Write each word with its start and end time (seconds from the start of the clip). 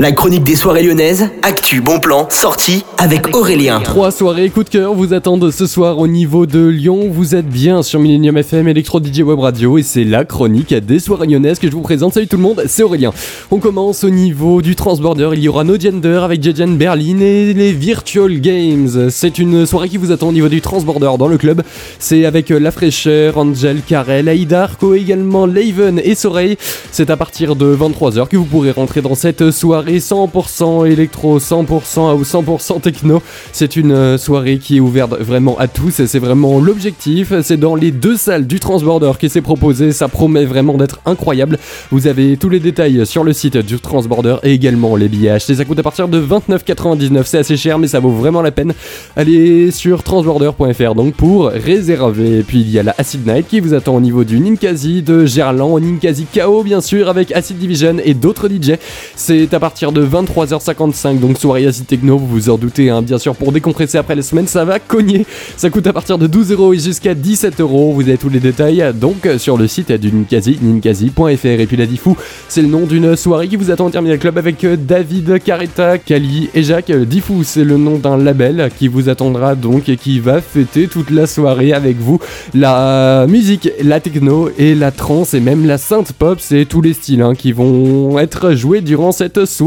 La 0.00 0.12
chronique 0.12 0.44
des 0.44 0.56
soirées 0.56 0.82
lyonnaises, 0.82 1.28
actu, 1.42 1.82
bon 1.82 2.00
plan, 2.00 2.26
sortie 2.30 2.86
avec 2.96 3.36
Aurélien. 3.36 3.80
Trois 3.80 4.10
soirées 4.10 4.48
coup 4.48 4.64
de 4.64 4.70
cœur 4.70 4.94
vous 4.94 5.12
attendent 5.12 5.50
ce 5.50 5.66
soir 5.66 5.98
au 5.98 6.06
niveau 6.06 6.46
de 6.46 6.66
Lyon. 6.68 7.10
Vous 7.10 7.34
êtes 7.34 7.46
bien 7.46 7.82
sur 7.82 8.00
Millennium 8.00 8.38
FM, 8.38 8.66
Electro 8.68 8.98
DJ 8.98 9.20
Web 9.20 9.40
Radio 9.40 9.76
et 9.76 9.82
c'est 9.82 10.04
la 10.04 10.24
chronique 10.24 10.72
des 10.72 11.00
soirées 11.00 11.26
lyonnaises 11.26 11.58
que 11.58 11.68
je 11.68 11.74
vous 11.74 11.82
présente. 11.82 12.14
Salut 12.14 12.28
tout 12.28 12.38
le 12.38 12.42
monde, 12.42 12.64
c'est 12.66 12.82
Aurélien. 12.82 13.12
On 13.50 13.58
commence 13.58 14.02
au 14.02 14.08
niveau 14.08 14.62
du 14.62 14.74
Transborder. 14.74 15.32
Il 15.34 15.40
y 15.40 15.48
aura 15.48 15.64
No 15.64 15.78
Gender 15.78 16.20
avec 16.24 16.42
Jejen 16.42 16.78
Berlin 16.78 17.20
et 17.20 17.52
les 17.52 17.74
Virtual 17.74 18.40
Games. 18.40 19.10
C'est 19.10 19.36
une 19.36 19.66
soirée 19.66 19.90
qui 19.90 19.98
vous 19.98 20.12
attend 20.12 20.28
au 20.28 20.32
niveau 20.32 20.48
du 20.48 20.62
Transborder 20.62 21.10
dans 21.18 21.28
le 21.28 21.36
club. 21.36 21.62
C'est 21.98 22.24
avec 22.24 22.48
La 22.48 22.70
Fraîcheur, 22.70 23.36
Angel 23.36 23.82
Carrel, 23.86 24.30
Aïda 24.30 24.62
Arco, 24.62 24.94
également 24.94 25.44
Laven 25.44 26.00
et 26.02 26.14
Soreil. 26.14 26.56
C'est 26.90 27.10
à 27.10 27.18
partir 27.18 27.54
de 27.54 27.76
23h 27.76 28.28
que 28.28 28.38
vous 28.38 28.46
pourrez 28.46 28.70
rentrer 28.70 29.02
dans 29.02 29.14
cette 29.14 29.50
soirée 29.50 29.89
100% 29.98 30.90
électro, 30.90 31.38
100% 31.38 32.14
ou 32.14 32.22
100% 32.22 32.80
techno. 32.80 33.22
C'est 33.52 33.76
une 33.76 33.92
euh, 33.92 34.18
soirée 34.18 34.58
qui 34.58 34.76
est 34.76 34.80
ouverte 34.80 35.14
vraiment 35.20 35.58
à 35.58 35.68
tous 35.68 36.00
et 36.00 36.06
c'est 36.06 36.18
vraiment 36.18 36.60
l'objectif. 36.60 37.32
C'est 37.42 37.56
dans 37.56 37.74
les 37.74 37.90
deux 37.90 38.16
salles 38.16 38.46
du 38.46 38.60
Transborder 38.60 39.12
qui 39.18 39.28
s'est 39.28 39.40
proposé. 39.40 39.92
Ça 39.92 40.08
promet 40.08 40.44
vraiment 40.44 40.74
d'être 40.74 41.00
incroyable. 41.06 41.58
Vous 41.90 42.06
avez 42.06 42.36
tous 42.36 42.48
les 42.48 42.60
détails 42.60 43.06
sur 43.06 43.24
le 43.24 43.32
site 43.32 43.56
du 43.56 43.78
Transborder 43.78 44.36
et 44.42 44.52
également 44.52 44.96
les 44.96 45.08
billets 45.08 45.30
achetés. 45.30 45.54
Ça 45.54 45.64
coûte 45.64 45.78
à 45.78 45.82
partir 45.82 46.08
de 46.08 46.20
29,99. 46.20 47.22
C'est 47.24 47.38
assez 47.38 47.56
cher, 47.56 47.78
mais 47.78 47.88
ça 47.88 48.00
vaut 48.00 48.10
vraiment 48.10 48.42
la 48.42 48.50
peine. 48.50 48.74
Allez 49.16 49.70
sur 49.70 50.02
transborder.fr 50.02 50.94
donc 50.94 51.14
pour 51.14 51.46
réserver. 51.46 52.38
Et 52.38 52.42
puis 52.42 52.60
il 52.60 52.70
y 52.70 52.78
a 52.78 52.82
la 52.82 52.94
Acid 52.98 53.26
Night 53.26 53.48
qui 53.48 53.60
vous 53.60 53.74
attend 53.74 53.96
au 53.96 54.00
niveau 54.00 54.24
du 54.24 54.38
Ninkasi 54.38 55.02
de 55.02 55.24
Gerland, 55.24 55.80
Ninkasi 55.80 56.26
KO 56.26 56.62
bien 56.62 56.80
sûr 56.80 57.08
avec 57.08 57.32
Acid 57.32 57.56
Division 57.56 57.96
et 58.04 58.14
d'autres 58.14 58.48
DJ. 58.48 58.72
C'est 59.16 59.54
à 59.54 59.60
partir 59.60 59.79
de 59.88 60.06
23h55. 60.06 61.18
Donc 61.18 61.38
soirée 61.38 61.66
acid 61.66 61.86
techno, 61.86 62.18
vous 62.18 62.26
vous 62.26 62.50
en 62.50 62.58
doutez, 62.58 62.90
hein, 62.90 63.00
bien 63.00 63.18
sûr, 63.18 63.34
pour 63.34 63.50
décompresser 63.50 63.96
après 63.96 64.14
les 64.14 64.22
semaines, 64.22 64.46
ça 64.46 64.66
va 64.66 64.78
cogner. 64.78 65.24
Ça 65.56 65.70
coûte 65.70 65.86
à 65.86 65.92
partir 65.94 66.18
de 66.18 66.26
12 66.26 66.52
euros 66.52 66.74
et 66.74 66.78
jusqu'à 66.78 67.14
17 67.14 67.60
euros. 67.60 67.92
Vous 67.94 68.02
avez 68.02 68.18
tous 68.18 68.28
les 68.28 68.40
détails 68.40 68.84
donc 68.94 69.26
sur 69.38 69.56
le 69.56 69.66
site 69.66 69.90
du 69.92 70.12
Ninkasi, 70.12 70.58
ninkasi.fr. 70.60 71.46
Et 71.46 71.66
puis 71.66 71.78
la 71.78 71.86
Diffou, 71.86 72.16
c'est 72.48 72.60
le 72.60 72.68
nom 72.68 72.84
d'une 72.84 73.16
soirée 73.16 73.48
qui 73.48 73.56
vous 73.56 73.70
attend 73.70 73.86
au 73.86 73.90
Terminal 73.90 74.18
Club 74.18 74.36
avec 74.36 74.62
euh, 74.64 74.76
David, 74.76 75.42
Caretta, 75.42 75.96
Kali 75.96 76.50
et 76.54 76.62
Jacques. 76.62 76.92
Diffou, 76.92 77.42
c'est 77.42 77.64
le 77.64 77.78
nom 77.78 77.96
d'un 77.96 78.18
label 78.18 78.70
qui 78.78 78.86
vous 78.86 79.08
attendra 79.08 79.54
donc 79.54 79.88
et 79.88 79.96
qui 79.96 80.20
va 80.20 80.42
fêter 80.42 80.88
toute 80.88 81.10
la 81.10 81.26
soirée 81.26 81.72
avec 81.72 81.96
vous. 81.96 82.20
La 82.52 83.26
musique, 83.26 83.70
la 83.82 84.00
techno 84.00 84.50
et 84.58 84.74
la 84.74 84.90
trance 84.90 85.32
et 85.32 85.40
même 85.40 85.66
la 85.66 85.78
synth 85.78 86.12
pop, 86.12 86.38
c'est 86.38 86.66
tous 86.66 86.82
les 86.82 86.92
styles 86.92 87.22
hein, 87.22 87.34
qui 87.34 87.52
vont 87.52 88.18
être 88.18 88.52
joués 88.52 88.82
durant 88.82 89.12
cette 89.12 89.46
soirée. 89.46 89.59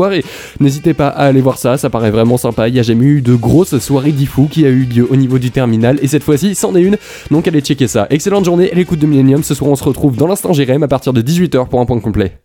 N'hésitez 0.60 0.94
pas 0.94 1.08
à 1.08 1.26
aller 1.26 1.42
voir 1.42 1.58
ça, 1.58 1.78
ça 1.78 1.90
paraît 1.90 2.12
vraiment 2.12 2.38
sympa. 2.38 2.68
Il 2.68 2.74
n'y 2.74 2.80
a 2.80 2.84
jamais 2.84 3.06
eu 3.06 3.22
de 3.22 3.36
grosse 3.36 3.78
soirée 3.80 4.12
d'IFU 4.12 4.48
qui 4.50 4.66
a 4.66 4.70
eu 4.70 4.84
lieu 4.84 5.08
au 5.10 5.16
niveau 5.16 5.40
du 5.40 5.52
terminal 5.52 6.00
et 6.02 6.08
cette 6.08 6.24
fois-ci, 6.24 6.56
c'en 6.56 6.76
est 6.76 6.82
une. 6.82 6.98
Donc 7.32 7.48
allez 7.48 7.62
checker 7.62 7.88
ça. 7.88 8.08
Excellente 8.10 8.46
journée, 8.46 8.72
l'écoute 8.74 9.00
de 9.00 9.08
Millennium. 9.08 9.44
Ce 9.44 9.54
soir, 9.54 9.72
on 9.72 9.76
se 9.76 9.84
retrouve 9.84 10.16
dans 10.16 10.28
l'instant 10.28 10.54
Jérém 10.54 10.84
à 10.84 10.88
partir 10.88 11.14
de 11.14 11.22
18h 11.22 11.68
pour 11.68 11.80
un 11.80 11.86
point 11.86 12.00
complet. 12.00 12.38